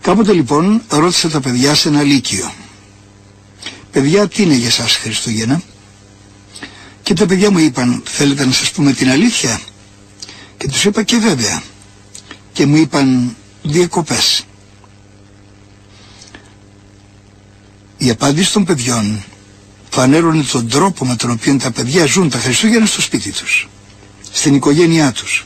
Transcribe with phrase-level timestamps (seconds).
[0.00, 2.52] Κάποτε λοιπόν ρώτησα τα παιδιά σε ένα λύκειο.
[3.90, 5.62] Παιδιά τι είναι για σας Χριστούγεννα;
[7.02, 9.60] Και τα παιδιά μου είπαν θέλετε να σας πούμε την αλήθεια;
[10.56, 11.62] Και τους είπα και βέβαια.
[12.52, 14.44] Και μου είπαν διακοπές.
[17.96, 19.24] Η απάντηση των παιδιών
[19.90, 23.68] φανέρωνε τον τρόπο με τον οποίο τα παιδιά ζουν τα Χριστούγεννα στο σπίτι τους,
[24.32, 25.44] στην οικογένειά τους.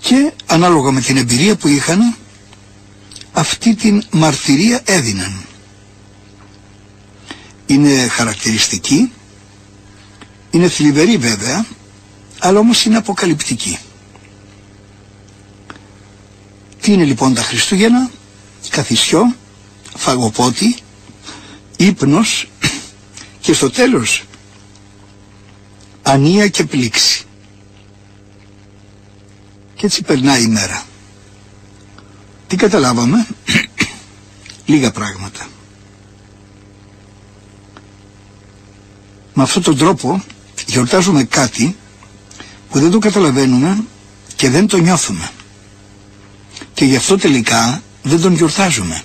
[0.00, 2.16] Και ανάλογα με την εμπειρία που είχαν,
[3.32, 5.44] αυτή την μαρτυρία έδιναν.
[7.66, 9.12] Είναι χαρακτηριστική,
[10.50, 11.66] είναι θλιβερή βέβαια,
[12.38, 13.78] αλλά όμως είναι αποκαλυπτική.
[16.80, 18.10] Τι είναι λοιπόν τα Χριστούγεννα,
[18.68, 19.34] καθισιό,
[19.96, 20.76] φαγοπότη,
[21.76, 22.48] ύπνος
[23.40, 24.24] και στο τέλος
[26.02, 27.24] ανία και πλήξη.
[29.80, 30.82] Και έτσι περνάει η μέρα.
[32.46, 33.26] Τι καταλάβαμε,
[34.64, 35.48] λίγα πράγματα.
[39.34, 40.24] Με αυτόν τον τρόπο
[40.66, 41.76] γιορτάζουμε κάτι
[42.70, 43.84] που δεν το καταλαβαίνουμε
[44.36, 45.30] και δεν το νιώθουμε.
[46.74, 49.02] Και γι' αυτό τελικά δεν τον γιορτάζουμε.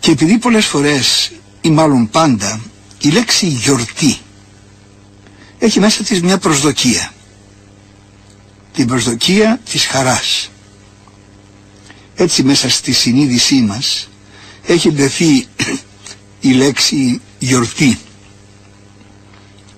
[0.00, 2.60] Και επειδή πολλές φορές ή μάλλον πάντα
[3.00, 4.18] η λέξη γιορτή
[5.58, 7.12] έχει μέσα της μια προσδοκία.
[8.74, 10.50] Την προσδοκία της χαράς.
[12.14, 14.08] Έτσι μέσα στη συνείδησή μας
[14.66, 15.46] έχει δεθεί
[16.40, 17.98] η λέξη γιορτή.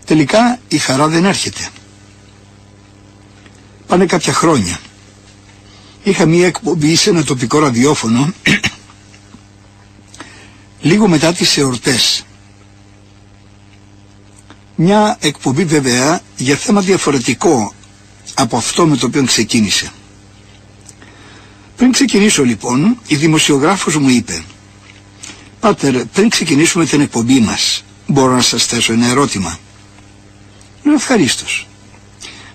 [0.05, 1.69] Τελικά η χαρά δεν έρχεται.
[3.87, 4.79] Πάνε κάποια χρόνια.
[6.03, 8.33] Είχα μία εκπομπή σε ένα τοπικό ραδιόφωνο
[10.81, 12.25] λίγο μετά τις εορτές.
[14.77, 17.75] Μια εκπομπή βέβαια για θέμα διαφορετικό
[18.35, 19.93] από αυτό με το οποίο ξεκίνησε.
[21.77, 24.43] Πριν ξεκινήσω λοιπόν, η δημοσιογράφος μου είπε
[25.61, 29.59] «Πάτερ, πριν ξεκινήσουμε την εκπομπή μας, μπορώ να σας θέσω ένα ερώτημα».
[30.83, 31.67] Λέω ευχαρίστως.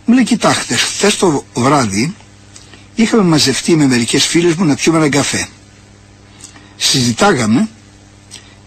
[0.05, 2.15] Μου λέει κοιτάξτε, χθες το βράδυ
[2.95, 5.47] είχαμε μαζευτεί με μερικές φίλες μου να πιούμε ένα καφέ.
[6.75, 7.69] Συζητάγαμε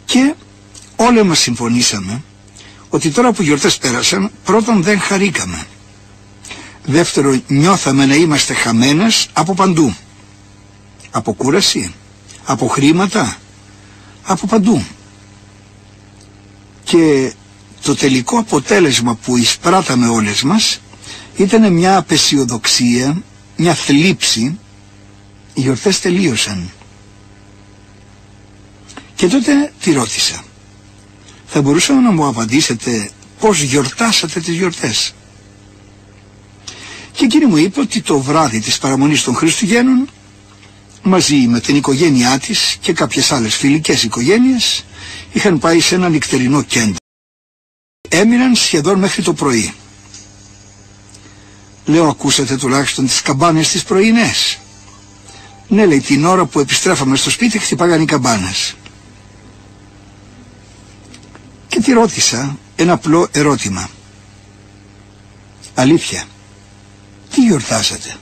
[0.05, 0.35] και
[0.97, 2.23] όλοι μας συμφωνήσαμε
[2.89, 5.67] ότι τώρα που γιορτές πέρασαν, πρώτον δεν χαρήκαμε.
[6.85, 9.95] Δεύτερον, νιώθαμε να είμαστε χαμένες από παντού.
[11.11, 11.95] Από κούραση,
[12.45, 13.37] από χρήματα,
[14.23, 14.85] από παντού.
[16.85, 17.33] Και
[17.83, 20.81] το τελικό αποτέλεσμα που εισπράταμε όλες μας
[21.37, 23.23] ήταν μια απεσιοδοξία,
[23.57, 24.59] μια θλίψη.
[25.55, 26.71] Οι γιορτές τελείωσαν.
[29.15, 30.45] Και τότε τη ρώτησα.
[31.47, 33.11] Θα μπορούσατε να μου απαντήσετε
[33.41, 35.15] πώς γιορτάσατε τις γιορτές;
[37.13, 40.09] Και εκείνη μου είπε ότι το βράδυ της παραμονής των Χριστουγέννων
[41.03, 44.85] μαζί με την οικογένειά της και κάποιες άλλες φιλικές οικογένειες
[45.33, 46.97] είχαν πάει σε ένα νυχτερινό κέντρο.
[48.09, 49.75] Έμειναν σχεδόν μέχρι το πρωί.
[51.85, 54.59] Λέω ακούσατε τουλάχιστον τις καμπάνες τις πρωινές.
[55.69, 58.75] Ναι λέει την ώρα που επιστρέφαμε στο σπίτι χτυπάγαν οι καμπάνες
[61.73, 63.89] και τη ρώτησα ένα απλό ερώτημα.
[65.75, 66.25] Αλήθεια,
[67.33, 68.17] τι γιορτάσατε,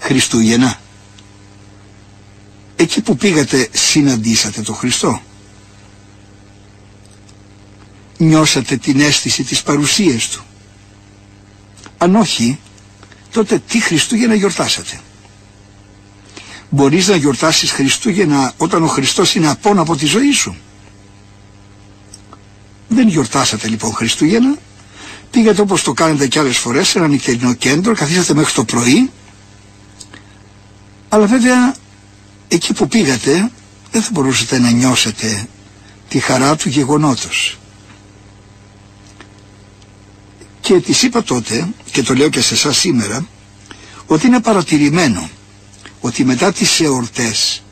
[0.00, 0.80] Χριστούγεννα.
[2.76, 5.22] Εκεί που πήγατε συναντήσατε τον Χριστό.
[8.16, 10.42] Νιώσατε την αίσθηση της παρουσίας Του.
[11.98, 12.58] Αν όχι,
[13.32, 15.00] τότε τι Χριστούγεννα γιορτάσατε;
[16.70, 20.56] Μπορείς να γιορτάσεις Χριστούγεννα όταν ο Χριστός είναι απόν από τη ζωή σου;
[22.88, 24.56] Δεν γιορτάσατε λοιπόν Χριστούγεννα,
[25.30, 29.10] πήγατε όπως το κάνετε και άλλες φορές σε ένα νυχτερινό κέντρο, καθίσατε μέχρι το πρωί,
[31.08, 31.74] αλλά βέβαια
[32.48, 33.50] εκεί που πήγατε
[33.90, 35.48] δεν θα μπορούσατε να νιώσετε
[36.08, 37.58] τη χαρά του γεγονότος.
[40.60, 43.26] Και της είπα τότε, και το λέω και σε εσάς σήμερα,
[44.06, 45.30] ότι είναι παρατηρημένο
[46.00, 47.62] ότι μετά τις εορτές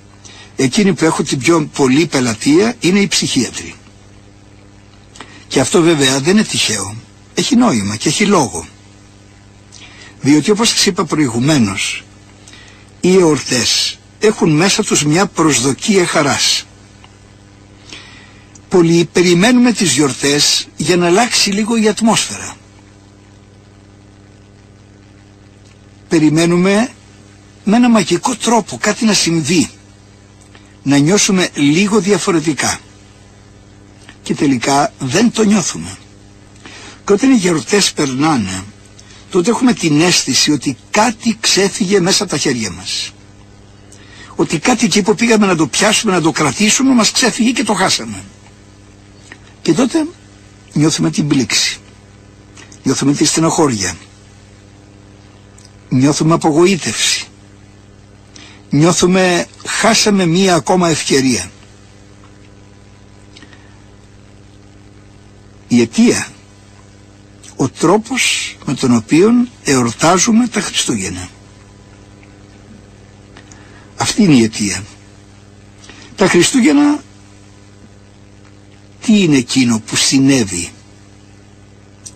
[0.57, 3.75] εκείνοι που έχουν την πιο πολλή πελατεία είναι οι ψυχίατροι.
[5.49, 6.97] Και αυτό βέβαια δεν είναι τυχαίο.
[7.39, 8.67] Έχει νόημα και έχει λόγο.
[10.21, 12.05] Διότι όπως σας είπα προηγουμένως,
[13.01, 16.67] οι εορτές έχουν μέσα τους μια προσδοκία χαράς.
[18.69, 22.57] Πολλοί περιμένουμε τις γιορτές για να αλλάξει λίγο η ατμόσφαιρα.
[26.09, 26.91] Περιμένουμε
[27.65, 29.71] με ένα μαγικό τρόπο κάτι να συμβεί.
[30.83, 32.79] Να νιώσουμε λίγο διαφορετικά
[34.23, 35.97] και τελικά δεν το νιώθουμε.
[37.07, 38.65] Και όταν οι γιορτές περνάνε
[39.31, 43.13] τότε έχουμε την αίσθηση ότι κάτι ξέφυγε μέσα από τα χέρια μας.
[44.37, 47.75] Ότι κάτι εκεί που πήγαμε να το πιάσουμε, να το κρατήσουμε, μας ξέφυγε και το
[47.75, 48.23] χάσαμε.
[49.63, 50.07] Και τότε
[50.73, 51.79] νιώθουμε την πλήξη.
[52.83, 53.97] Νιώθουμε τη στενοχώρια.
[55.89, 57.27] Νιώθουμε απογοήτευση.
[58.71, 61.51] Νιώθουμε χάσαμε μία ακόμα ευκαιρία.
[65.69, 66.29] Η αιτία,
[67.57, 69.31] ο τρόπος με τον οποίο
[69.65, 71.29] εορτάζουμε τα Χριστούγεννα.
[73.97, 74.85] Αυτή είναι η αιτία.
[76.17, 77.03] Τα Χριστούγεννα
[79.01, 80.71] τι είναι εκείνο που συνέβη;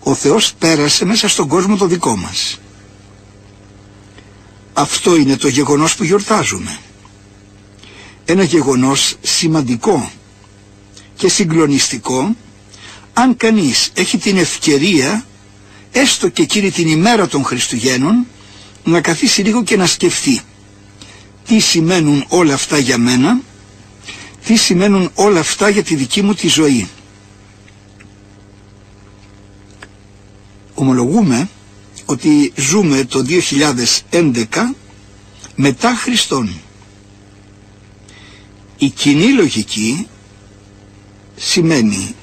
[0.03, 2.59] Ο Θεός πέρασε μέσα στον κόσμο το δικό μας.
[4.73, 6.77] Αυτό είναι το γεγονός που γιορτάζουμε.
[8.25, 10.11] Ένα γεγονός σημαντικό
[11.15, 12.35] και συγκλονιστικό
[13.13, 15.25] αν κανείς έχει την ευκαιρία
[15.91, 18.25] έστω και εκείνη την ημέρα των Χριστουγέννων
[18.83, 20.41] να καθίσει λίγο και να σκεφτεί
[21.47, 23.39] τι σημαίνουν όλα αυτά για μένα;
[24.45, 26.87] Τι σημαίνουν όλα αυτά για τη δική μου τη ζωή;
[30.73, 31.49] Ομολογούμε
[32.05, 33.25] ότι ζούμε το
[34.11, 34.45] 2011
[35.55, 36.53] μετά Χριστόν
[38.83, 40.07] η κοινή λογική
[41.35, 42.15] σημαίνει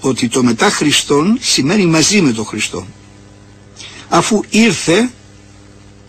[0.00, 2.86] ότι το μετά Χριστόν σημαίνει μαζί με τον Χριστό.
[4.08, 5.10] Αφού ήρθε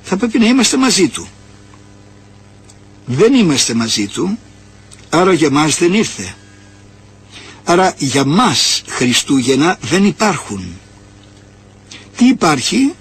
[0.03, 1.27] θα πρέπει να είμαστε μαζί του.
[3.05, 4.37] Δεν είμαστε μαζί του,
[5.09, 6.35] άρα για μας δεν ήρθε.
[7.63, 10.65] Άρα για μας Χριστούγεννα δεν υπάρχουν.
[12.17, 12.93] Τι υπάρχει,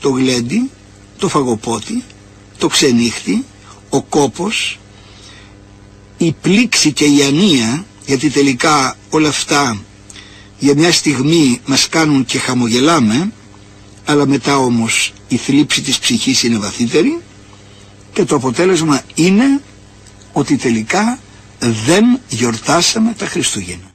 [0.00, 0.70] το γλέντι,
[1.18, 2.04] το φαγοπότι,
[2.58, 3.44] το ξενύχτη,
[3.88, 4.78] ο κόπος,
[6.16, 9.78] η πλήξη και η ανία, γιατί τελικά όλα αυτά
[10.58, 13.32] για μια στιγμή μας κάνουν και χαμογελάμε,
[14.08, 17.20] αλλά μετά όμως η θλίψη της ψυχής είναι βαθύτερη
[18.12, 19.60] και το αποτέλεσμα είναι
[20.32, 21.18] ότι τελικά
[21.58, 23.90] δεν γιορτάσαμε τα Χριστούγεννα.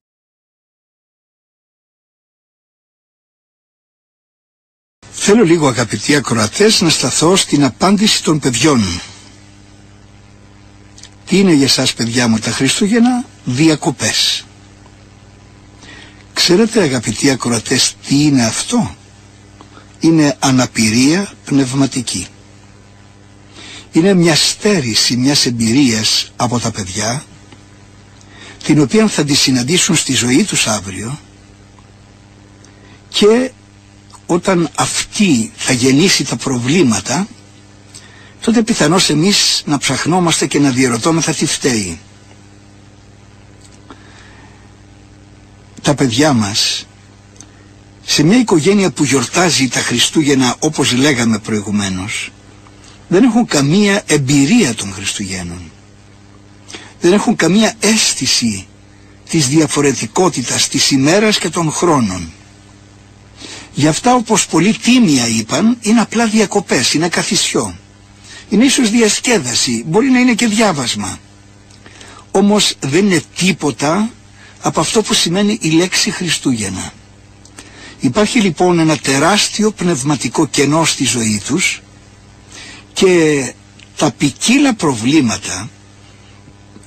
[5.11, 9.01] Θέλω λίγο αγαπητοί ακροατές να σταθώ στην απάντηση των παιδιών.
[11.25, 14.45] Τι είναι για σας παιδιά μου τα Χριστούγεννα, διακοπές.
[16.33, 18.95] Ξέρετε αγαπητοί ακροατές τι είναι αυτό;
[20.03, 22.27] Είναι αναπηρία πνευματική.
[23.91, 27.23] Είναι μια στέρηση μιας εμπειρίας από τα παιδιά
[28.63, 31.19] την οποία θα τη συναντήσουν στη ζωή τους αύριο
[33.09, 33.51] και
[34.25, 37.27] όταν αυτή θα γεννήσει τα προβλήματα
[38.41, 41.99] τότε πιθανώς εμείς να ψαχνόμαστε και να διερωτώμεθα τι φταίει.
[45.81, 46.85] Τα παιδιά μας
[48.05, 52.31] σε μια οικογένεια που γιορτάζει τα Χριστούγεννα όπως λέγαμε προηγουμένως
[53.07, 55.71] δεν έχουν καμία εμπειρία των Χριστουγέννων.
[57.01, 58.67] Δεν έχουν καμία αίσθηση
[59.29, 62.31] της διαφορετικότητας της ημέρας και των χρόνων.
[63.73, 67.75] Γι' αυτά όπως πολύ τίμια είπαν είναι απλά διακοπές, είναι καθισιό.
[68.49, 71.17] Είναι ίσως διασκέδαση, μπορεί να είναι και διάβασμα.
[72.31, 74.09] Όμως δεν είναι τίποτα
[74.61, 76.93] από αυτό που σημαίνει η λέξη Χριστούγεννα.
[78.03, 81.81] Υπάρχει λοιπόν ένα τεράστιο πνευματικό κενό στη ζωή τους
[82.93, 83.53] και
[83.97, 85.69] τα ποικίλα προβλήματα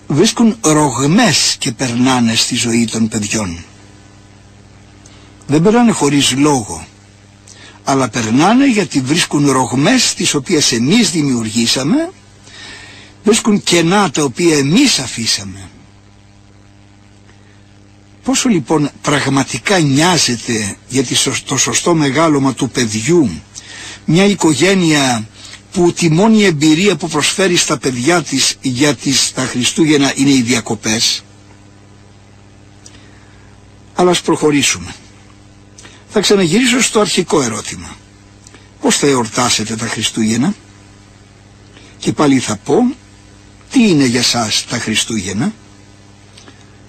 [0.07, 3.64] βρίσκουν ρογμές και περνάνε στη ζωή των παιδιών.
[5.47, 6.87] Δεν περνάνε χωρίς λόγο
[7.85, 12.11] αλλά περνάνε γιατί βρίσκουν ρογμές τις οποίες εμείς δημιουργήσαμε
[13.25, 15.71] βρίσκουν κενά τα οποία εμείς αφήσαμε
[18.26, 21.04] πόσο λοιπόν πραγματικά νοιάζεται για
[21.47, 23.30] το σωστό μεγάλωμα του παιδιού;
[24.04, 25.28] Μια οικογένεια
[25.73, 30.42] που τη μόνη εμπειρία που προσφέρει στα παιδιά της για τις, τα Χριστούγεννα είναι οι
[30.42, 31.25] διακοπές;
[33.95, 34.95] Αλλά ας προχωρήσουμε
[36.09, 37.97] θα ξαναγυρίσω στο αρχικό ερώτημα.
[38.80, 40.54] Πώς θα εορτάσετε τα Χριστούγεννα;
[41.99, 42.95] Και πάλι θα πω
[43.71, 45.52] τι είναι για σας τα Χριστούγεννα;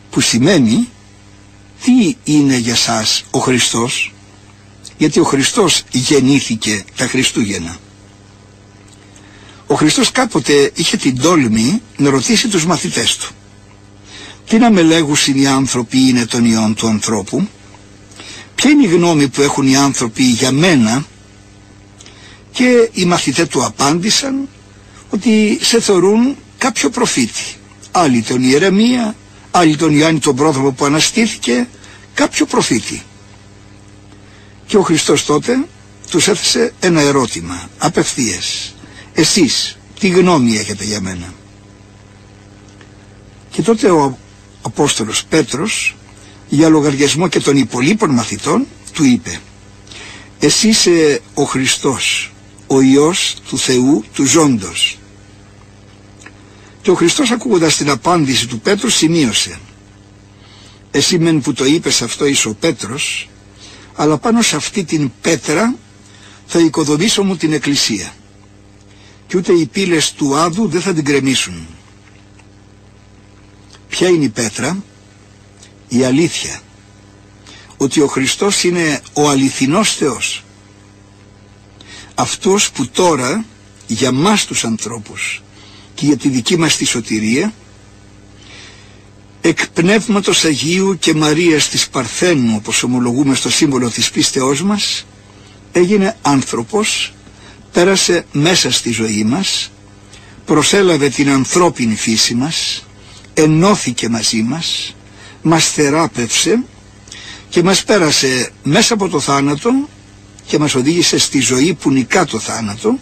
[0.09, 0.87] Που σημαίνει
[1.87, 4.13] τι είναι για σας ο Χριστός;
[4.97, 7.77] Γιατί ο Χριστός γεννήθηκε τα Χριστούγεννα.
[9.67, 13.27] Ο Χριστός κάποτε είχε την τόλμη να ρωτήσει τους μαθητές του
[14.47, 17.47] τι να με λέγουσιν οι άνθρωποι είναι των ιών του ανθρώπου;
[18.55, 21.05] Ποια είναι η γνώμη που έχουν οι άνθρωποι για μένα;
[22.51, 24.47] Και οι μαθητές του απάντησαν
[25.09, 27.55] ότι σε θεωρούν κάποιο προφήτη.
[27.91, 29.15] Άλλοι τον Ιερεμία,
[29.51, 31.67] άλλοι τον Ιωάννη τον πρόδρομο που αναστήθηκε,
[32.17, 33.03] κάποιο προφήτη.
[34.65, 35.65] Και ο Χριστός τότε
[36.09, 38.75] τους έθεσε ένα ερώτημα, απευθείας.
[39.13, 41.33] Εσείς, τι γνώμη έχετε για μένα;
[43.51, 44.17] Και τότε ο
[44.61, 45.95] Απόστολος Πέτρος,
[46.49, 49.39] για λογαριασμό και των υπολείπων μαθητών, του είπε
[50.39, 52.31] «Εσύ είσαι ο Χριστός,
[52.67, 54.97] ο Υιός του Θεού, του Ζώντος».
[56.81, 59.59] Και ο Χριστός ακούγοντας την απάντηση του Πέτρου σημείωσε
[60.97, 63.29] «Εσύ μεν που το είπες αυτό είσαι ο Πέτρος,
[63.95, 65.75] αλλά πάνω σε αυτή την πέτρα
[66.45, 68.13] θα οικοδομήσω μου την εκκλησία
[69.27, 71.67] και ούτε οι πύλες του Άδου δεν θα την κρεμίσουν.
[73.89, 74.83] Ποια είναι η πέτρα;
[75.87, 76.59] Η αλήθεια.
[77.77, 80.43] Ότι ο Χριστός είναι ο αληθινός Θεός.
[82.15, 83.45] Αυτός που τώρα
[83.87, 85.43] για μας τους ανθρώπους
[85.93, 87.53] και για τη δική μας τη σωτηρία
[89.47, 95.05] εκ Πνεύματος Αγίου και Μαρίας της Παρθένου όπως ομολογούμε στο σύμβολο της πίστεώς μας
[95.71, 97.13] έγινε άνθρωπος
[97.71, 99.71] πέρασε μέσα στη ζωή μας
[100.45, 102.85] προσέλαβε την ανθρώπινη φύση μας
[103.33, 104.95] ενώθηκε μαζί μας
[105.41, 106.63] μας θεράπευσε
[107.49, 109.69] και μας πέρασε μέσα από το θάνατο
[110.45, 112.99] και μας οδήγησε στη ζωή που νικά το θάνατο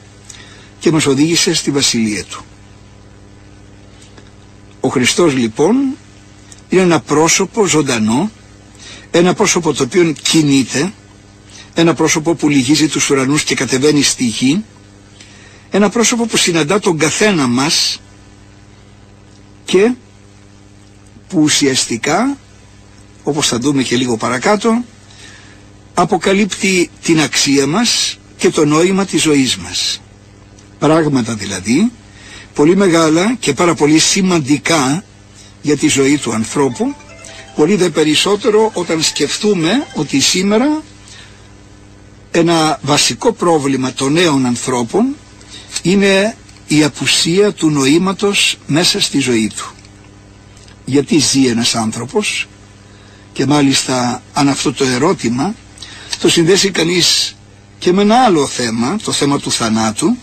[0.80, 2.46] και μας οδήγησε στη βασιλεία του.
[4.80, 5.76] Ο Χριστός λοιπόν
[6.70, 8.32] είναι ένα πρόσωπο ζωντανό,
[9.12, 10.94] ένα πρόσωπο το οποίο κινείται,
[11.74, 14.64] ένα πρόσωπο που λυγίζει τους ουρανούς και κατεβαίνει στη γη,
[15.72, 18.02] ένα πρόσωπο που συναντά τον καθένα μας
[19.66, 19.92] και
[21.28, 22.38] που ουσιαστικά,
[23.24, 24.84] όπως θα δούμε και λίγο παρακάτω,
[25.94, 30.02] αποκαλύπτει την αξία μας και το νόημα της ζωής μας.
[30.80, 31.92] Πράγματα δηλαδή,
[32.54, 35.04] πολύ μεγάλα και πάρα πολύ σημαντικά
[35.66, 36.96] για τη ζωή του ανθρώπου,
[37.56, 40.84] πολύ δε περισσότερο όταν σκεφτούμε ότι σήμερα
[42.32, 45.16] ένα βασικό πρόβλημα των νέων ανθρώπων
[45.82, 46.36] είναι
[46.68, 49.72] η απουσία του νοήματος μέσα στη ζωή του.
[50.86, 52.48] Γιατί ζει ένας άνθρωπος
[53.34, 55.56] και μάλιστα αν αυτό το ερώτημα
[56.20, 57.36] το συνδέσει κανείς
[57.80, 60.18] και με ένα άλλο θέμα, το θέμα του θανάτου,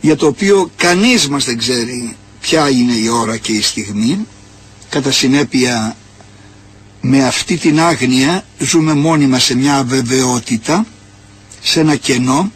[0.00, 4.26] για το οποίο κανείς μας δεν ξέρει ποια είναι η ώρα και η στιγμή,
[4.88, 5.96] κατά συνέπεια
[7.00, 10.86] με αυτή την άγνοια ζούμε μόνιμα σε μια αβεβαιότητα,
[11.60, 12.52] σε ένα κενό,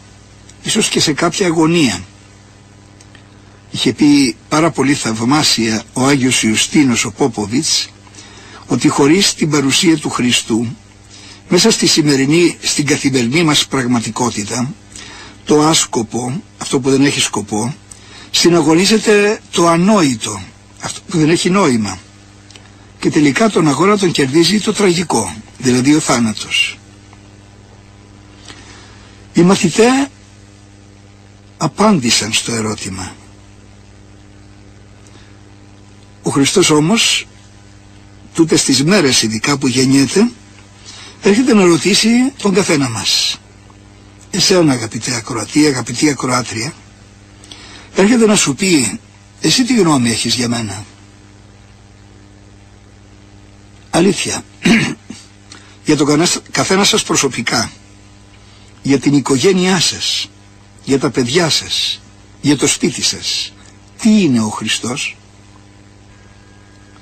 [0.63, 2.03] ίσως και σε κάποια αγωνία.
[3.71, 7.89] Είχε πει πάρα πολύ θαυμάσια ο Άγιος Ιουστίνος ο Πόποβιτς
[8.67, 10.67] ότι χωρίς την παρουσία του Χριστού
[11.49, 14.73] μέσα στη σημερινή, στην καθημερινή μας πραγματικότητα
[15.45, 17.75] το άσκοπο, αυτό που δεν έχει σκοπό
[18.37, 20.41] συναγωνίζεται το ανόητο,
[20.81, 21.99] αυτό που δεν έχει νόημα
[22.99, 26.79] και τελικά τον αγώνα τον κερδίζει το τραγικό, δηλαδή ο θάνατος.
[29.33, 30.07] Οι μαθητές
[31.57, 33.15] απάντησαν στο ερώτημα.
[36.21, 37.27] Ο Χριστός όμως,
[38.33, 40.31] τούτες στις μέρες ειδικά που γεννιέται,
[41.21, 43.39] έρχεται να ρωτήσει τον καθένα μας.
[44.31, 46.73] Εσένα αγαπητέ ακροατή, αγαπητή ακροάτρια,
[48.01, 48.99] έρχεται να σου πει,
[49.41, 50.85] εσύ τι γνώμη έχεις για μένα;
[53.89, 54.43] Αλήθεια,
[55.85, 57.71] για τον καθένας σας προσωπικά,
[58.81, 60.29] για την οικογένειά σας,
[60.83, 62.01] για τα παιδιά σας,
[62.41, 63.53] για το σπίτι σας.
[64.01, 65.17] Τι είναι ο Χριστός;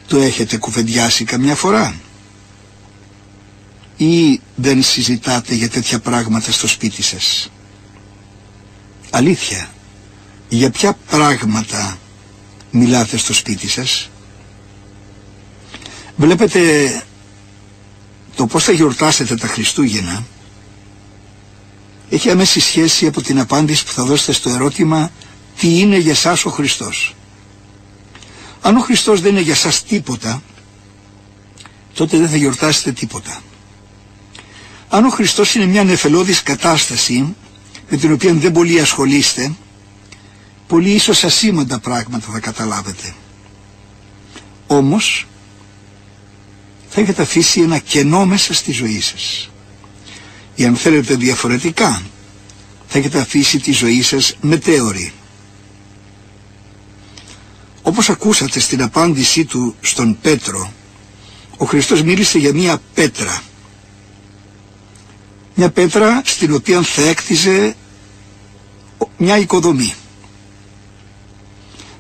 [0.07, 1.95] Το έχετε κουβεντιάσει καμιά φορά;
[3.97, 7.51] Ή δεν συζητάτε για τέτοια πράγματα στο σπίτι σας;
[9.09, 9.74] Αλήθεια,
[10.49, 11.97] για ποια πράγματα
[12.71, 14.09] μιλάτε στο σπίτι σας;
[16.15, 16.61] Βλέπετε
[18.35, 20.23] το πώς θα γιορτάσετε τα Χριστούγεννα
[22.09, 25.11] έχει αμέση σχέση από την απάντηση που θα δώσετε στο ερώτημα
[25.59, 27.15] τι είναι για σας ο Χριστός;
[28.61, 30.43] Αν ο Χριστός δεν είναι για σας τίποτα,
[31.93, 33.41] τότε δεν θα γιορτάσετε τίποτα.
[34.89, 37.35] Αν ο Χριστός είναι μια νεφελώδης κατάσταση
[37.89, 39.55] με την οποία δεν πολύ ασχολείστε,
[40.67, 43.13] πολύ ίσως ασήμαντα πράγματα θα καταλάβετε.
[44.67, 45.27] Όμως,
[46.89, 49.49] θα έχετε αφήσει ένα κενό μέσα στη ζωή σας.
[50.55, 52.01] Ή αν θέλετε διαφορετικά,
[52.87, 55.13] θα έχετε αφήσει τη ζωή σας μετέωρη.
[57.81, 60.71] Όπως ακούσατε στην απάντησή του στον Πέτρο,
[61.57, 63.41] ο Χριστός μίλησε για μία πέτρα.
[65.55, 67.75] Μια πέτρα στην οποία θα έκτιζε
[69.17, 69.93] μια οικοδομή.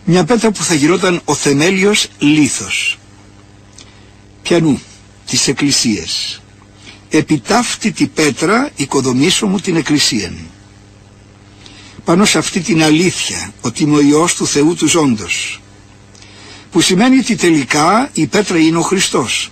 [0.05, 2.97] Μια πέτρα που θα γινόταν ο θεμέλιος λίθος.
[4.41, 4.81] Πιανού,
[5.25, 6.41] της Εκκλησίας.
[7.09, 10.33] επιτάφτητη πέτρα οικοδομήσω μου την εκκλησία
[12.03, 15.61] πάνω σε αυτή την αλήθεια ότι είμαι ο Υιός του Θεού του Ζώντος
[16.71, 19.51] που σημαίνει ότι τελικά η πέτρα είναι ο Χριστός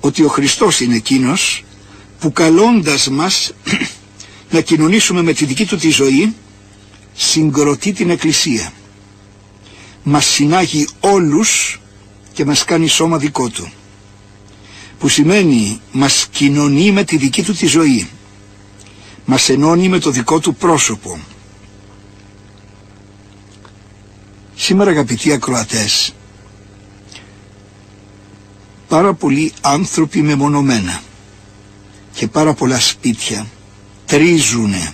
[0.00, 1.64] ότι ο Χριστός είναι εκείνος
[2.20, 3.52] που καλώντας μας
[4.50, 6.34] να κοινωνήσουμε με τη δική του τη ζωή
[7.14, 8.72] συγκροτεί την Εκκλησία.
[10.02, 11.80] Μας συνάγει όλους
[12.32, 13.72] και μας κάνει σώμα δικό του.
[14.98, 18.08] Που σημαίνει μας κοινωνεί με τη δική του τη ζωή.
[19.24, 21.18] Μας ενώνει με το δικό του πρόσωπο.
[24.54, 26.14] Σήμερα αγαπητοί ακροατές
[28.88, 31.02] πάρα πολλοί άνθρωποι μεμονωμένα
[32.12, 33.46] και πάρα πολλά σπίτια
[34.06, 34.92] τρίζουνε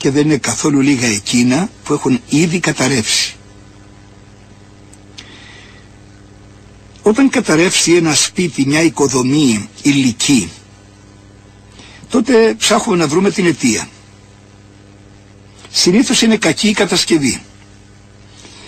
[0.00, 3.34] και δεν είναι καθόλου λίγα εκείνα που έχουν ήδη καταρρεύσει.
[7.02, 10.50] Όταν καταρρεύσει ένα σπίτι, μια οικοδομή υλική,
[12.08, 13.88] τότε ψάχνουμε να βρούμε την αιτία.
[15.70, 17.42] Συνήθως είναι κακή η κατασκευή.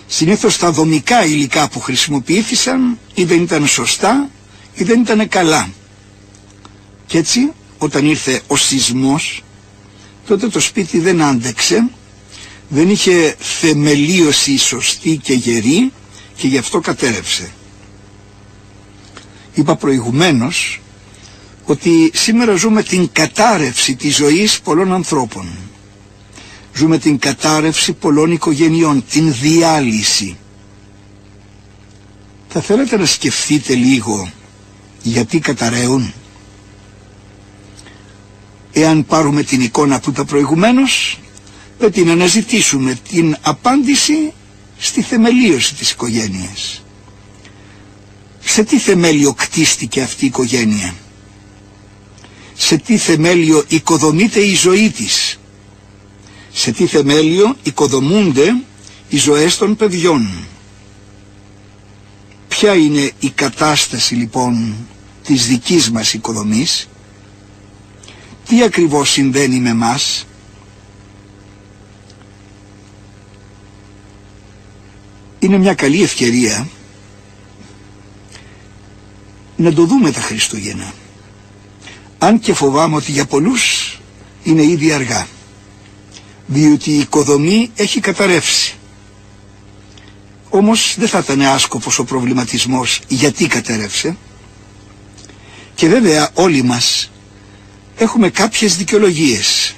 [0.07, 4.31] Συνήθως τα δομικά υλικά που χρησιμοποιήθησαν ή δεν ήταν σωστά
[4.75, 5.69] ή δεν ήταν καλά.
[7.07, 9.43] Και έτσι όταν ήρθε ο σεισμός
[10.27, 11.91] τότε το σπίτι δεν άντεξε
[12.69, 15.93] δεν είχε θεμελίωση σωστή και γερή
[16.37, 17.53] και γι' αυτό κατέρευσε.
[19.55, 20.81] Είπα προηγουμένως
[21.65, 25.49] ότι σήμερα ζούμε την κατάρρευση της ζωής πολλών ανθρώπων.
[26.75, 30.37] Ζούμε την κατάρρευση πολλών οικογενειών, την διάλυση.
[32.49, 34.33] Θα θέλετε να σκεφτείτε λίγο
[35.03, 36.13] γιατί καταραίουν;
[38.73, 41.19] Εάν πάρουμε την εικόνα που είπα προηγουμένως,
[41.79, 44.33] πρέπει να αναζητήσουμε την απάντηση
[44.79, 46.83] στη θεμελίωση της οικογένειας.
[48.41, 50.95] Σε τι θεμέλιο κτίστηκε αυτή η οικογένεια;
[52.55, 55.39] Σε τι θεμέλιο οικοδομείται η ζωή της;
[56.53, 58.55] Σε τι θεμέλιο οικοδομούνται
[59.09, 60.47] οι ζωές των παιδιών;
[62.49, 64.75] Ποια είναι η κατάσταση λοιπόν
[65.25, 66.89] της δικής μας οικοδομής;
[68.53, 70.27] Τι ακριβώς συμβαίνει με μας;
[75.39, 76.69] Είναι μια καλή ευκαιρία
[79.57, 80.93] να το δούμε τα Χριστούγεννα.
[82.19, 83.99] Αν και φοβάμαι ότι για πολλούς
[84.43, 85.27] είναι ήδη αργά.
[86.47, 88.75] Διότι η οικοδομή έχει καταρρεύσει.
[90.51, 94.17] Όμως δεν θα ήταν άσκοπος ο προβληματισμός γιατί κατέρευσε.
[95.75, 97.12] Και βέβαια όλοι μας
[98.03, 99.75] έχουμε κάποιες δικαιολογίες.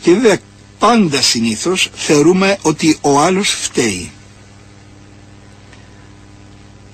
[0.00, 0.38] Και βέβαια
[0.78, 4.10] πάντα συνήθως θεωρούμε ότι ο άλλος φταίει.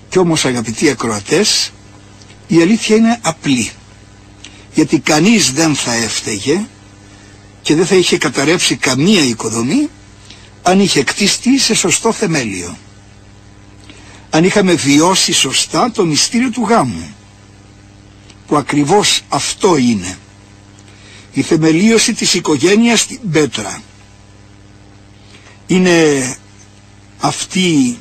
[0.09, 1.73] Κι όμως αγαπητοί ακροατές,
[2.47, 3.71] η αλήθεια είναι απλή.
[4.75, 6.67] Γιατί κανείς δεν θα έφταιγε
[7.63, 9.89] και δεν θα είχε καταρρεύσει καμία οικοδομή
[10.63, 12.77] αν είχε κτιστεί σε σωστό θεμέλιο.
[14.31, 17.15] Αν είχαμε βιώσει σωστά το μυστήριο του γάμου
[18.47, 20.19] που ακριβώς αυτό είναι
[21.33, 23.83] η θεμελίωση της οικογένειας στην πέτρα
[25.67, 26.37] είναι
[27.19, 27.99] αυτή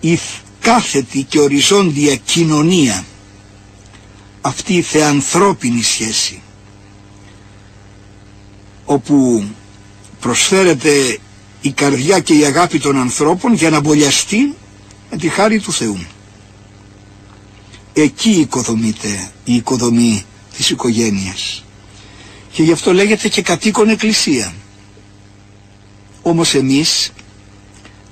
[0.00, 0.18] η
[0.60, 3.04] κάθετη και οριζόντια κοινωνία
[4.40, 6.42] αυτή η θεανθρώπινη σχέση
[8.84, 9.44] όπου
[10.20, 11.18] προσφέρεται
[11.60, 14.54] η καρδιά και η αγάπη των ανθρώπων για να μπολιαστεί
[15.10, 15.98] με τη χάρη του Θεού.
[17.92, 20.24] Εκεί οικοδομείται η οικοδομή
[20.56, 21.64] της οικογένειας.
[22.52, 24.54] Και γι' αυτό λέγεται και κατοίκον εκκλησία.
[26.22, 27.12] Όμως εμείς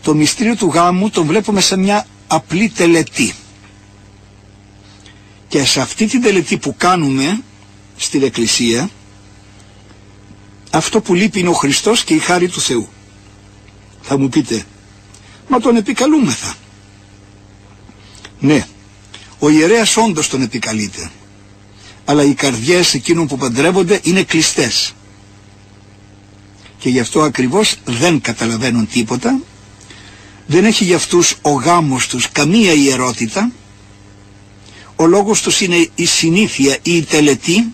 [0.03, 3.35] το μυστήριο του γάμου τον βλέπουμε σε μια απλή τελετή.
[5.49, 7.41] Και σε αυτή την τελετή που κάνουμε
[7.97, 8.91] στην εκκλησία
[10.71, 12.89] αυτό που λείπει είναι ο Χριστός και η χάρη του Θεού.
[14.03, 14.65] Θα μου πείτε,
[15.49, 16.55] μα τον επικαλούμεθα.
[18.41, 18.67] Ναι,
[19.39, 21.11] ο ιερέας όντως τον επικαλείται.
[22.05, 24.95] Αλλά οι καρδιές εκείνων που παντρεύονται είναι κλειστές.
[26.79, 29.41] Και γι' αυτό ακριβώς δεν καταλαβαίνουν τίποτα.
[30.47, 33.51] Δεν έχει για αυτούς ο γάμος τους καμία ιερότητα.
[34.97, 37.73] Ο λόγος τους είναι η συνήθεια ή η τελετή,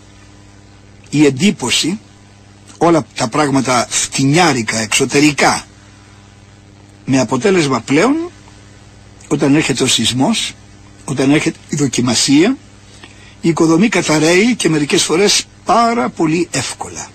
[1.11, 1.99] η εντύπωση,
[2.79, 5.67] όλα τα πράγματα φτηνιάρικα, εξωτερικά.
[7.05, 8.17] Με αποτέλεσμα πλέον,
[9.29, 10.53] όταν έρχεται ο σεισμός,
[11.05, 12.57] όταν έρχεται η δοκιμασία,
[13.41, 17.09] η οικοδομή καταραίει και μερικές φορές πάρα πολύ εύκολα.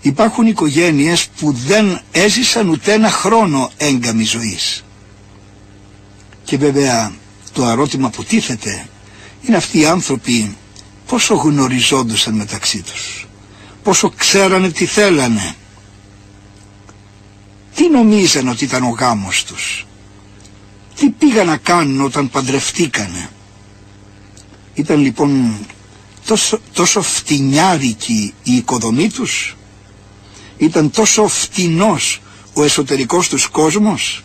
[0.00, 4.84] Υπάρχουν οικογένειες που δεν έζησαν ούτε ένα χρόνο έγκαμη ζωής.
[6.44, 7.12] Και βέβαια
[7.52, 8.88] το ερώτημα που τίθεται
[9.42, 10.56] είναι αυτοί οι άνθρωποι
[11.06, 13.26] πόσο γνωριζόντουσαν μεταξύ τους,
[13.82, 15.54] πόσο ξέρανε τι θέλανε,
[17.74, 19.85] τι νομίζαν ότι ήταν ο γάμος τους,
[20.96, 23.30] τι πήγαν να κάνουν όταν παντρευτήκανε;
[24.74, 25.56] Ήταν λοιπόν
[26.26, 29.56] τόσο, τόσο φτηνιάρικη η οικοδομή τους,
[30.56, 32.20] ήταν τόσο φτηνός
[32.52, 34.22] ο εσωτερικός τους κόσμος,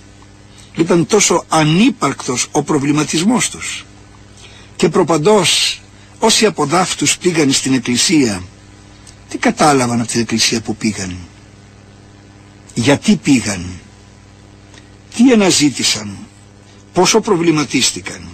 [0.76, 3.86] ήταν τόσο ανύπαρκτος ο προβληματισμός τους;
[4.76, 5.82] Και προπαντός
[6.20, 8.44] όσοι από δάφτους πήγαν στην εκκλησία,
[9.30, 11.18] τι κατάλαβαν από την εκκλησία που πήγαν;
[12.74, 13.66] Γιατί πήγαν;
[15.16, 16.18] Τι αναζήτησαν;
[16.94, 18.30] Πόσο προβληματίστηκαν.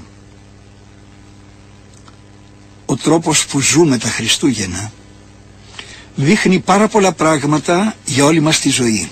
[2.86, 4.91] Ο τρόπος που ζούμε τα Χριστούγεννα
[6.15, 9.10] δείχνει πάρα πολλά πράγματα για όλη μας τη ζωή.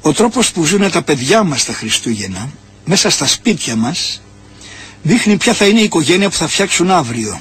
[0.00, 2.50] Ο τρόπος που ζουν τα παιδιά μας τα Χριστούγεννα,
[2.84, 4.22] μέσα στα σπίτια μας,
[5.02, 7.40] δείχνει ποια θα είναι η οικογένεια που θα φτιάξουν αύριο.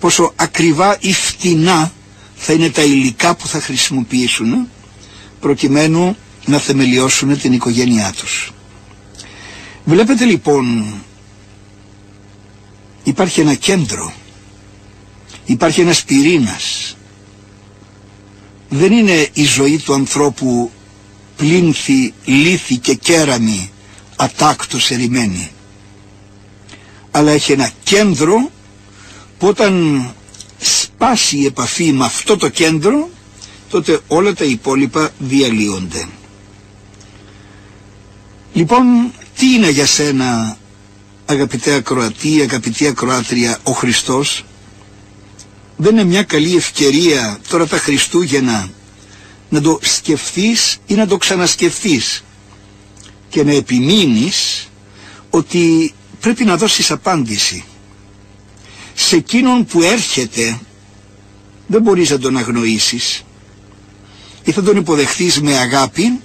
[0.00, 1.92] Πόσο ακριβά ή φτηνά
[2.36, 4.68] θα είναι τα υλικά που θα χρησιμοποιήσουν
[5.40, 8.53] προκειμένου να θεμελιώσουν την οικογένειά τους.
[9.84, 10.94] Βλέπετε λοιπόν
[13.04, 14.12] υπάρχει ένα κέντρο,
[15.44, 16.96] υπάρχει ένας πυρήνας.
[18.68, 20.70] Δεν είναι η ζωή του ανθρώπου
[21.36, 23.70] πλήνθη, λύθη και κέραμη
[24.16, 25.50] ατάκτος ερημένη.
[27.10, 28.50] Αλλά έχει ένα κέντρο
[29.38, 30.04] που όταν
[30.58, 33.08] σπάσει η επαφή με αυτό το κέντρο
[33.70, 36.08] τότε όλα τα υπόλοιπα διαλύονται.
[38.52, 40.56] Λοιπόν, τι είναι για σένα
[41.26, 44.44] αγαπητέ ακροατή, αγαπητή ακροάτρια ο Χριστός;
[45.76, 48.68] Δεν είναι μια καλή ευκαιρία τώρα τα Χριστούγεννα
[49.48, 52.24] να το σκεφτείς ή να το ξανασκεφτείς
[53.28, 54.68] και να επιμείνεις
[55.30, 57.64] ότι πρέπει να δώσεις απάντηση.
[58.94, 60.60] Σε εκείνον που έρχεται
[61.66, 63.24] δεν μπορείς να τον αγνοήσεις
[64.44, 66.20] ή θα τον υποδεχθείς με αγάπη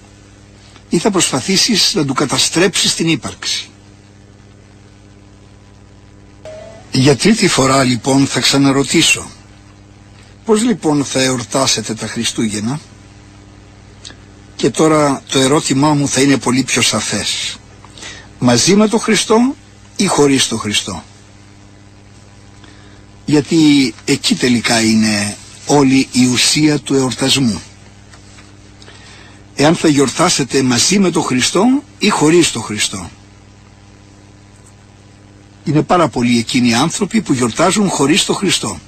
[0.89, 3.69] ή θα προσπαθήσεις να του καταστρέψεις την ύπαρξη.
[6.91, 9.29] Για τρίτη φορά λοιπόν θα ξαναρωτήσω
[10.49, 12.79] πώς λοιπόν θα εορτάσετε τα Χριστούγεννα;
[14.55, 17.57] Και τώρα το ερώτημά μου θα είναι πολύ πιο σαφές.
[18.39, 19.55] Μαζί με τον Χριστό
[19.95, 21.03] ή χωρίς τον Χριστό;
[23.25, 27.61] Γιατί εκεί τελικά είναι όλη η ουσία του εορτασμού.
[29.61, 33.09] Εάν θα γιορτάσετε μαζί με τον Χριστό ή χωρίς τον Χριστό.
[35.63, 38.79] Είναι πάρα πολλοί εκείνοι οι άνθρωποι που γιορτάζουν χωρίς τον Χριστό.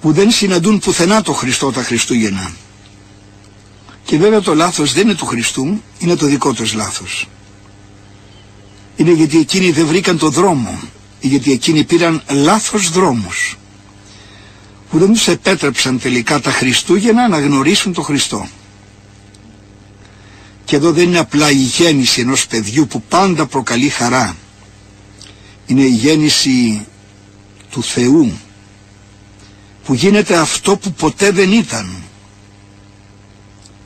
[0.00, 2.52] Που δεν συναντούν πουθενά τον Χριστό τα Χριστούγεννα.
[4.04, 7.28] Και βέβαια το λάθος δεν είναι του Χριστού, είναι το δικό τους λάθος.
[8.96, 10.78] Είναι γιατί εκείνοι δεν βρήκαν το δρόμο,
[11.20, 13.57] γιατί εκείνοι πήραν λάθος δρόμους,
[14.90, 18.48] που δεν τους επέτρεψαν τελικά τα Χριστούγεννα να γνωρίσουν τον Χριστό.
[20.64, 24.36] Και εδώ δεν είναι απλά η γέννηση ενός παιδιού που πάντα προκαλεί χαρά.
[25.66, 26.86] Είναι η γέννηση
[27.70, 28.38] του Θεού,
[29.84, 32.02] που γίνεται αυτό που ποτέ δεν ήταν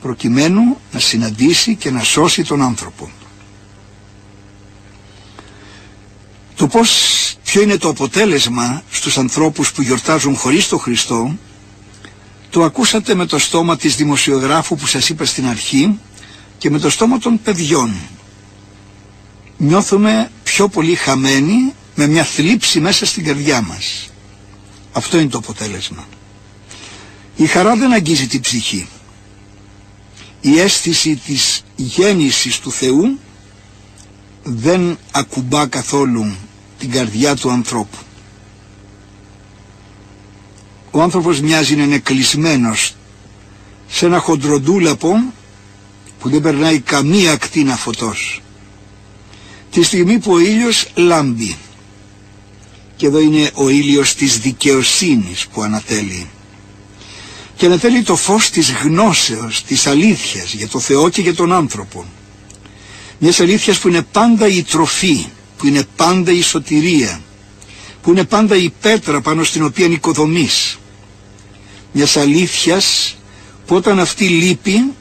[0.01, 3.09] προκειμένου να συναντήσει και να σώσει τον άνθρωπο.
[6.55, 6.91] Το πώς,
[7.43, 11.37] ποιο είναι το αποτέλεσμα στους ανθρώπους που γιορτάζουν χωρίς τον Χριστό,
[12.49, 15.99] το ακούσατε με το στόμα της δημοσιογράφου που σας είπα στην αρχή
[16.57, 17.93] και με το στόμα των παιδιών.
[19.57, 24.09] Νιώθουμε πιο πολύ χαμένοι με μια θλίψη μέσα στην καρδιά μας.
[24.91, 26.07] Αυτό είναι το αποτέλεσμα.
[27.35, 28.87] Η χαρά δεν αγγίζει την ψυχή
[30.45, 33.19] η αίσθηση της γέννησης του Θεού
[34.43, 36.35] δεν ακουμπά καθόλου
[36.79, 37.97] την καρδιά του ανθρώπου.
[40.91, 42.95] Ο άνθρωπος μοιάζει να είναι κλεισμένος
[43.87, 45.33] σε ένα χοντροντούλαπο
[46.19, 48.41] που δεν περνάει καμία ακτίνα φωτός.
[49.71, 51.57] Τη στιγμή που ο ήλιος λάμπει
[52.95, 56.29] και εδώ είναι ο ήλιος της δικαιοσύνης που ανατέλει
[57.55, 61.53] και να θέλει το φως της γνώσεως, της αλήθειας για το Θεό και για τον
[61.53, 62.05] άνθρωπο.
[63.25, 65.25] Μιας αλήθειας που είναι πάντα η τροφή,
[65.57, 67.21] που είναι πάντα η σωτηρία,
[68.01, 70.77] που είναι πάντα η πέτρα πάνω στην οποία οικοδομείς.
[71.91, 73.15] Μιας αλήθειας
[73.65, 74.93] που όταν αυτή λείπει,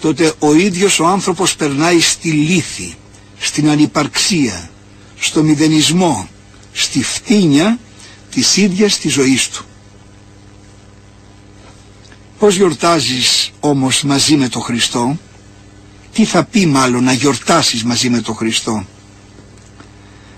[0.00, 2.94] τότε ο ίδιος ο άνθρωπος περνάει στη λύθη,
[3.38, 4.70] στην ανυπαρξία,
[5.18, 6.28] στο μηδενισμό,
[6.72, 7.78] στη φτύνια
[8.30, 9.64] της ίδιας της ζωής του.
[12.38, 15.18] Πώς γιορτάζεις όμως μαζί με τον Χριστό,
[16.18, 18.86] τι θα πει μάλλον να γιορτάσεις μαζί με τον Χριστό;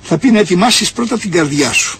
[0.02, 1.98] Θα πει να ετοιμάσεις πρώτα την καρδιά σου.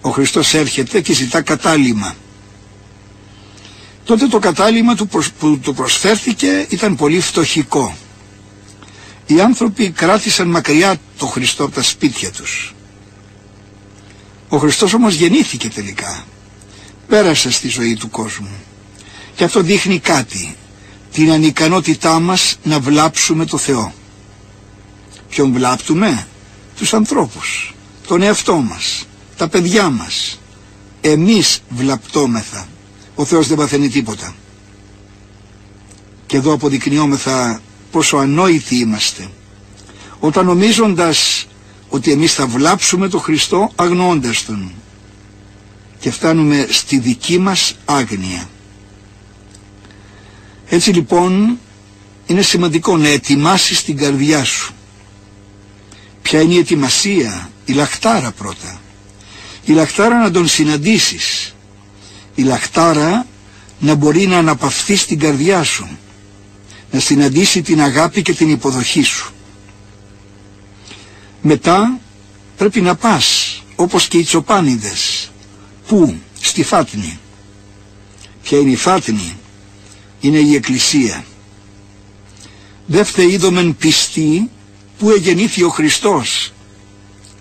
[0.00, 2.16] Ο Χριστός έρχεται και ζητά κατάλημα.
[4.04, 4.94] Τότε το κατάλημα
[5.38, 7.96] που του προσφέρθηκε ήταν πολύ φτωχικό.
[9.26, 12.74] Οι άνθρωποι κράτησαν μακριά το Χριστό από τα σπίτια τους.
[14.48, 16.24] Ο Χριστός όμως γεννήθηκε τελικά.
[17.08, 18.56] Πέρασε στη ζωή του κόσμου.
[19.34, 20.56] Και αυτό δείχνει κάτι.
[21.12, 23.92] Την ανικανότητά μας να βλάψουμε το Θεό.
[25.28, 26.26] Ποιον βλάπτουμε;
[26.76, 27.74] Τους ανθρώπους.
[28.06, 29.06] Τον εαυτό μας.
[29.36, 30.40] Τα παιδιά μας.
[31.00, 32.68] Εμείς βλαπτόμεθα.
[33.14, 34.34] Ο Θεός δεν παθαίνει τίποτα.
[36.26, 39.30] Και εδώ αποδεικνυόμεθα πόσο ανόητοι είμαστε.
[40.20, 41.46] Όταν νομίζοντας
[41.88, 44.72] ότι εμείς θα βλάψουμε τον Χριστό αγνοώντας Τον
[45.98, 48.48] και φτάνουμε στη δική μας άγνοια.
[50.68, 51.58] Έτσι λοιπόν
[52.26, 54.74] είναι σημαντικό να ετοιμάσεις την καρδιά σου.
[56.22, 58.80] Ποια είναι η ετοιμασία, η λαχτάρα πρώτα.
[59.64, 61.54] Η λαχτάρα να τον συναντήσεις.
[62.34, 63.26] Η λαχτάρα
[63.78, 65.88] να μπορεί να αναπαυθεί στην καρδιά σου.
[66.90, 69.32] Να συναντήσει την αγάπη και την υποδοχή σου.
[71.42, 71.98] Μετά
[72.56, 75.30] πρέπει να πας όπως και οι τσοπάνιδες.
[75.88, 77.18] Πού; Στη Φάτνη.
[78.42, 79.36] Ποια είναι η Φάτνη;
[80.26, 81.24] Είναι η Εκκλησία.
[82.86, 84.50] Δεύτε είδομεν πιστή
[84.98, 86.52] που εγεννήθη ο Χριστός.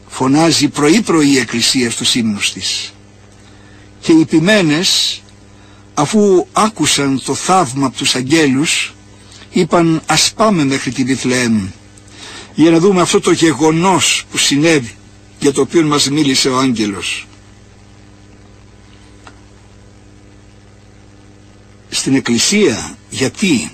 [0.08, 2.94] Φωνάζει πρωί πρωί η Εκκλησία στους ύμνους της.
[4.00, 5.22] Και οι ποιμένες
[5.94, 8.94] αφού άκουσαν το θαύμα από τους αγγέλους
[9.52, 11.68] είπαν ας πάμε μέχρι τη Βιθλεέμ
[12.54, 14.96] για να δούμε αυτό το γεγονός που συνέβη
[15.40, 17.28] για το οποίο μας μίλησε ο άγγελος.
[21.96, 23.72] Στην Εκκλησία γιατί;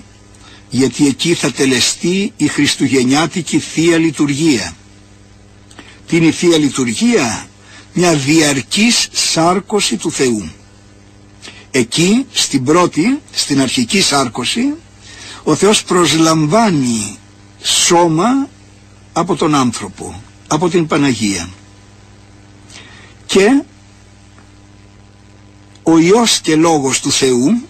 [0.70, 4.76] Γιατί εκεί θα τελεστεί η Χριστουγεννιάτικη Θεία Λειτουργία.
[6.06, 7.46] Τι είναι η Θεία Λειτουργία;
[7.92, 10.50] Μια διαρκής σάρκωση του Θεού.
[11.70, 14.74] Εκεί, στην πρώτη, στην αρχική σάρκωση,
[15.42, 17.18] ο Θεός προσλαμβάνει
[17.62, 18.48] σώμα
[19.12, 21.48] από τον άνθρωπο, από την Παναγία.
[23.26, 23.62] Και
[25.82, 27.62] ο Υιός και Λόγος του Θεού,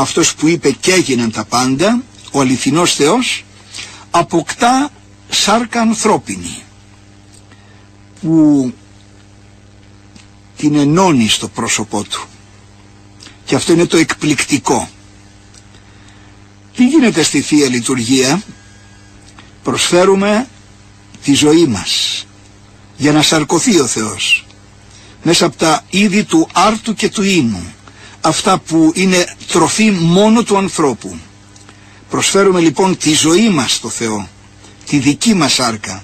[0.00, 3.44] αυτός που είπε και έγιναν τα πάντα, ο αληθινός Θεός,
[4.10, 4.90] αποκτά
[5.28, 6.62] σάρκα ανθρώπινη,
[8.20, 8.72] που
[10.56, 12.22] την ενώνει στο πρόσωπό του.
[13.44, 14.88] Και αυτό είναι το εκπληκτικό.
[16.76, 18.42] Τι γίνεται στη Θεία Λειτουργία,
[19.62, 20.48] προσφέρουμε
[21.24, 22.24] τη ζωή μας
[22.96, 24.44] για να σαρκωθεί ο Θεός
[25.22, 27.72] μέσα από τα είδη του άρτου και του ίνου
[28.20, 31.18] αυτά που είναι τροφή μόνο του ανθρώπου.
[32.10, 34.28] Προσφέρουμε λοιπόν τη ζωή μας στο Θεό
[34.86, 36.02] τη δική μας σάρκα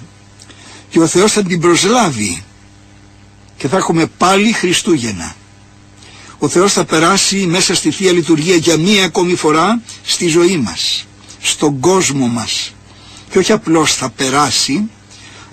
[0.89, 2.43] και ο Θεός θα την προσλάβει
[3.57, 5.35] και θα έχουμε πάλι Χριστούγεννα.
[6.37, 11.07] Ο Θεός θα περάσει μέσα στη Θεία Λειτουργία για μία ακόμη φορά στη ζωή μας
[11.41, 12.73] στον κόσμο μας.
[13.29, 14.89] Και όχι απλώς θα περάσει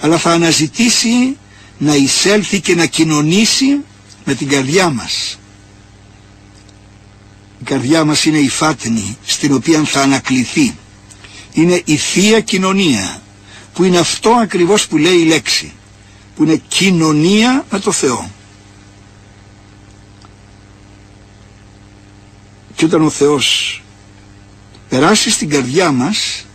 [0.01, 1.37] αλλά θα αναζητήσει
[1.79, 3.79] να εισέλθει και να κοινωνήσει
[4.25, 5.39] με την καρδιά μας.
[7.65, 10.75] Η καρδιά μας είναι η φάτνη στην οποία θα ανακληθεί.
[11.53, 13.23] Είναι η Θεία Κοινωνία
[13.75, 15.73] που είναι αυτό ακριβώς που λέει η λέξη
[16.37, 18.31] που είναι κοινωνία με το Θεό.
[22.75, 23.83] Και όταν ο Θεός
[24.89, 26.47] περάσει στην καρδιά μας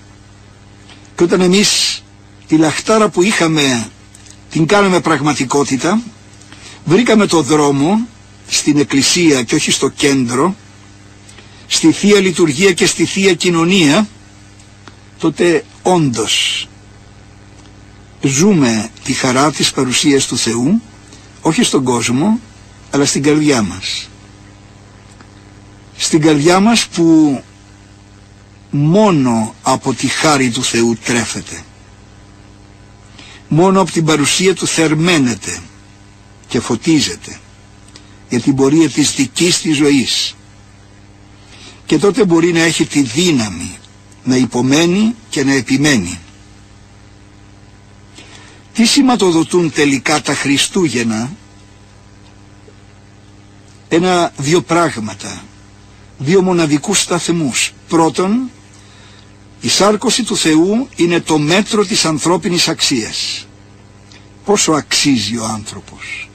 [1.15, 2.04] και όταν εμείς
[2.48, 3.89] τη λαχτάρα που είχαμε
[4.52, 6.02] την κάναμε πραγματικότητα
[6.86, 8.08] βρήκαμε το δρόμο
[8.48, 10.56] στην εκκλησία και όχι στο κέντρο
[11.72, 14.08] στη Θεία Λειτουργία και στη Θεία Κοινωνία
[15.20, 16.68] τότε όντως
[18.22, 20.82] ζούμε τη χαρά της παρουσίας του Θεού
[21.42, 22.40] όχι στον κόσμο
[22.92, 24.10] αλλά στην καρδιά μας.
[25.98, 27.42] Στην καρδιά μας που
[28.72, 31.64] μόνο από τη χάρη του Θεού τρέφεται.
[33.48, 35.60] Μόνο από την παρουσία του θερμαίνεται
[36.48, 37.40] και φωτίζεται
[38.30, 40.36] για την πορεία της δικής της ζωής
[41.89, 43.78] και τότε μπορεί να έχει τη δύναμη
[44.23, 46.19] να υπομένει και να επιμένει.
[48.73, 51.32] Τι σηματοδοτούν τελικά τα Χριστούγεννα;
[53.88, 55.43] Ένα δύο πράγματα
[56.17, 58.49] δύο μοναδικούς σταθμούς πρώτον
[59.62, 63.47] η σάρκωση του Θεού είναι το μέτρο της ανθρώπινης αξίας.
[64.45, 66.30] Πόσο αξίζει ο άνθρωπος.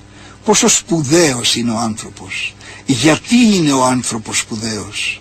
[0.44, 2.54] Πόσο σπουδαίος είναι ο άνθρωπος.
[2.86, 5.18] Γιατί είναι ο άνθρωπος σπουδαίος.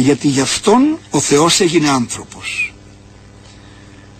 [0.00, 2.74] Γιατί γι' αυτόν ο Θεός έγινε άνθρωπος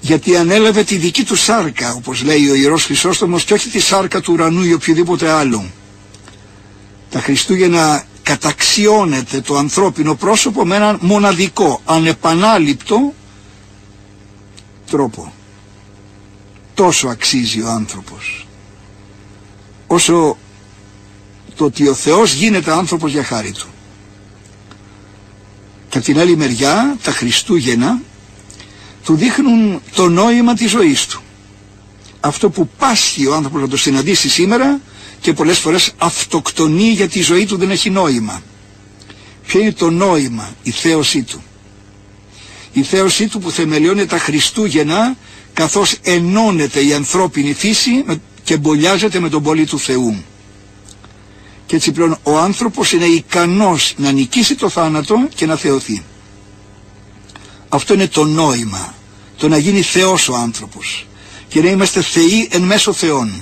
[0.00, 4.20] γιατί ανέλαβε τη δική του σάρκα όπως λέει ο Ιερός Χρυσόστομος και όχι τη σάρκα
[4.20, 5.70] του ουρανού ή οποιοδήποτε άλλο
[7.10, 13.14] τα Χριστούγεννα καταξιώνεται το ανθρώπινο πρόσωπο με έναν μοναδικό, ανεπανάληπτο
[14.90, 15.32] τρόπο.
[16.74, 18.46] Τόσο αξίζει ο άνθρωπος.
[19.86, 20.36] Όσο
[21.54, 23.68] το ότι ο Θεός γίνεται άνθρωπος για χάρη του.
[25.96, 28.00] Και από την άλλη μεριά τα Χριστούγεννα
[29.04, 31.20] του δείχνουν το νόημα της ζωής του.
[32.20, 34.80] Αυτό που πάσχει ο άνθρωπος να το συναντήσει σήμερα
[35.20, 38.42] και πολλές φορές αυτοκτονεί γιατί η ζωή του δεν έχει νόημα.
[39.46, 41.42] Ποιο είναι το νόημα, η θέωσή του;
[42.72, 45.16] Η θέωσή του που θεμελιώνει τα Χριστούγεννα
[45.52, 48.04] καθώς ενώνεται η ανθρώπινη φύση
[48.44, 50.24] και μπολιάζεται με τον πόλη του Θεού.
[51.66, 56.04] Και έτσι πλέον ο άνθρωπος είναι ικανός να νικήσει το θάνατο και να θεωθεί.
[57.68, 58.94] Αυτό είναι το νόημα,
[59.36, 61.06] το να γίνει Θεός ο άνθρωπος
[61.48, 63.32] και να είμαστε θεοί εν μέσω Θεών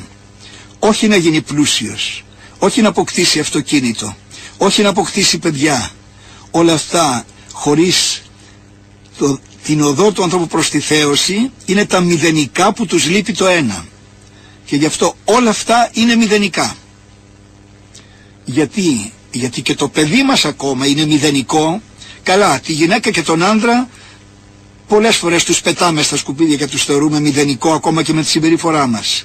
[0.86, 2.24] όχι να γίνει πλούσιος,
[2.58, 4.16] όχι να αποκτήσει αυτοκίνητο,
[4.58, 5.90] όχι να αποκτήσει παιδιά.
[6.50, 8.22] Όλα αυτά χωρίς
[9.18, 13.46] το, την οδό του ανθρώπου προς τη θέωση είναι τα μηδενικά που τους λείπει το
[13.46, 13.84] ένα.
[14.64, 16.76] Και γι' αυτό όλα αυτά είναι μηδενικά.
[18.44, 21.80] Γιατί, γιατί και το παιδί μας ακόμα είναι μηδενικό.
[22.22, 23.88] Καλά, τη γυναίκα και τον άντρα
[24.88, 28.86] πολλές φορές τους πετάμε στα σκουπίδια και τους θεωρούμε μηδενικό ακόμα και με τη συμπεριφορά
[28.86, 29.24] μας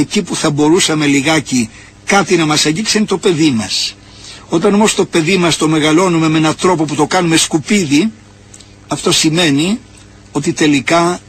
[0.00, 1.70] εκεί που θα μπορούσαμε λιγάκι
[2.04, 3.96] κάτι να μας αγγίξει είναι το παιδί μας.
[4.48, 8.12] Όταν όμως το παιδί μας το μεγαλώνουμε με έναν τρόπο που το κάνουμε σκουπίδι,
[8.88, 9.78] αυτό σημαίνει
[10.32, 11.20] ότι τελικά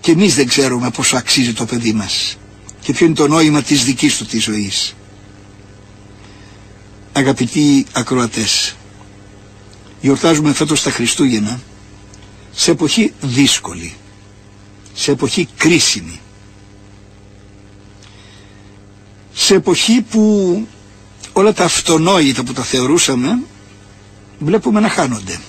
[0.00, 2.38] και εμείς δεν ξέρουμε πόσο αξίζει το παιδί μας
[2.80, 4.94] και ποιο είναι το νόημα της δικής του της ζωής.
[7.16, 8.76] Αγαπητοί ακροατές,
[10.00, 11.60] γιορτάζουμε φέτος τα Χριστούγεννα
[12.52, 13.94] σε εποχή δύσκολη,
[14.94, 16.20] σε εποχή κρίσιμη.
[19.38, 20.66] σε εποχή που
[21.32, 23.38] όλα τα αυτονόητα που τα θεωρούσαμε
[24.38, 25.40] βλέπουμε να χάνονται.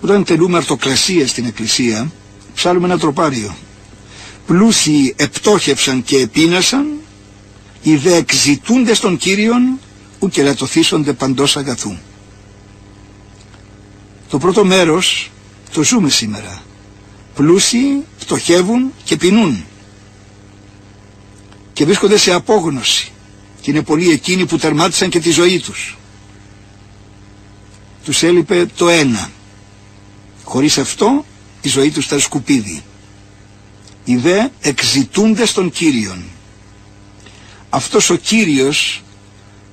[0.00, 2.10] Όταν τελούμε αρτοκλασία στην εκκλησία
[2.54, 3.56] ψάλουμε ένα τροπάριο.
[4.46, 6.86] Πλούσιοι επτόχευσαν και επίνασαν,
[7.82, 9.78] οι δε εξητούνται στον Κύριον,
[10.18, 11.96] ου και λατωθήσονται παντός αγαθού.
[14.28, 15.30] Το πρώτο μέρος
[15.72, 16.62] το ζούμε σήμερα.
[17.34, 19.64] Πλούσιοι φτωχεύουν και πεινούν
[21.72, 23.10] και βρίσκονται σε απόγνωση
[23.60, 25.96] και είναι πολλοί εκείνοι που τερμάτισαν και τη ζωή τους.
[28.04, 29.30] Τους έλειπε το ένα.
[30.44, 31.24] Χωρίς αυτό
[31.60, 32.82] η ζωή τους ήταν σκουπίδι.
[34.04, 36.22] Οι δε εξητούνται στον Κύριον.
[37.74, 39.02] Αυτός ο Κύριος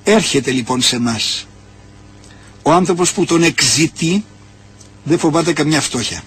[0.04, 1.46] έρχεται λοιπόν σε μας.
[2.62, 4.24] Ο άνθρωπος που τον εξητεί
[5.04, 6.22] δεν φοβάται καμιά φτώχεια.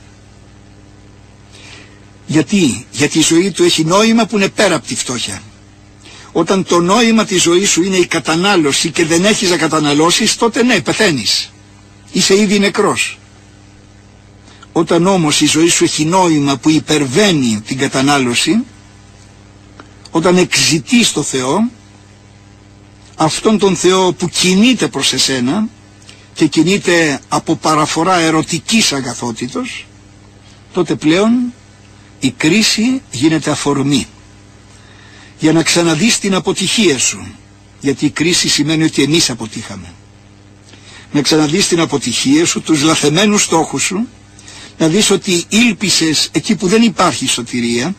[2.26, 5.42] Γιατί, γιατί η ζωή του έχει νόημα που είναι πέρα από τη φτώχεια.
[6.32, 10.64] Όταν το νόημα της ζωής σου είναι η κατανάλωση και δεν έχεις να καταναλώσεις, τότε
[10.64, 11.52] ναι, πεθαίνεις.
[12.12, 13.18] Είσαι ήδη νεκρός.
[14.72, 18.64] Όταν όμως η ζωή σου έχει νόημα που υπερβαίνει την κατανάλωση,
[20.16, 21.70] όταν εξητείς το Θεό,
[23.16, 25.68] αυτόν τον Θεό που κινείται προς εσένα
[26.34, 29.86] και κινείται από παραφορά ερωτικής αγαθότητος,
[30.74, 31.54] τότε πλέον
[32.20, 34.08] η κρίση γίνεται αφορμή
[35.40, 37.26] για να ξαναδείς την αποτυχία σου.
[37.80, 39.94] Γιατί η κρίση σημαίνει ότι εμείς αποτύχαμε.
[41.12, 44.08] Να ξαναδείς την αποτυχία σου, τους λαθεμένους στόχους σου,
[44.78, 47.96] να δεις ότι ήλπισες εκεί που δεν υπάρχει σωτηρία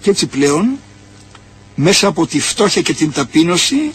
[0.00, 0.78] και έτσι πλέον
[1.74, 3.92] μέσα από τη φτώχεια και την ταπείνωση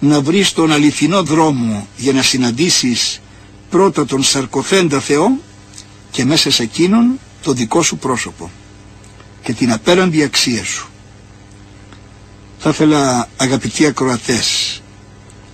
[0.00, 3.20] να βρεις τον αληθινό δρόμο για να συναντήσεις
[3.70, 5.38] πρώτα τον σαρκοφέντα Θεό
[6.10, 8.50] και μέσα σε εκείνον το δικό σου πρόσωπο
[9.42, 10.88] και την απέραντη αξία σου.
[12.58, 14.80] Θα ήθελα αγαπητοί ακροατές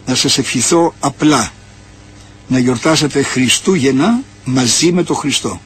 [0.07, 1.51] να σας ευχηθώ απλά
[2.49, 5.61] να γιορτάσετε Χριστούγεννα μαζί με τον Χριστό.